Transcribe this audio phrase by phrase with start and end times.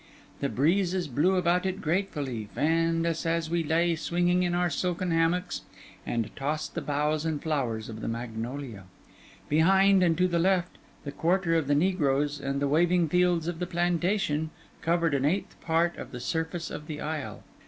[0.39, 5.11] The breezes blew about it gratefully, fanned us as we lay swinging in our silken
[5.11, 5.61] hammocks,
[6.07, 8.85] and tossed the boughs and flowers of the magnolia.
[9.47, 13.59] Behind and to the left, the quarter of the negroes and the waving fields of
[13.59, 14.49] the plantation
[14.81, 17.43] covered an eighth part of the surface of the isle.